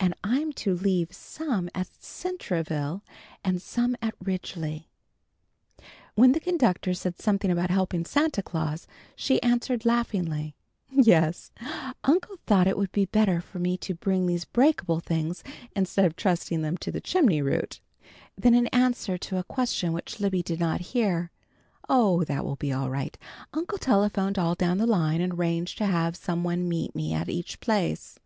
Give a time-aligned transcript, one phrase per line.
[0.00, 3.04] "And I'm to leave some at Centreville
[3.44, 4.88] and some at Ridgely."
[6.14, 10.54] When the conductor said something about helping Santa Claus, she answered laughingly,
[10.90, 11.52] "Yes,
[12.02, 15.44] Uncle thought it would be better for me to bring these breakable things
[15.76, 17.78] instead of trusting them to the chimney route."
[18.38, 21.30] Then in answer to a question which Libby did not hear,
[21.90, 23.18] "Oh, that will be all right.
[23.52, 27.28] Uncle telephoned all down the line and arranged to have some one meet me at
[27.28, 28.18] each place."